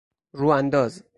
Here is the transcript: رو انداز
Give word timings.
رو 0.33 0.47
انداز 0.49 1.03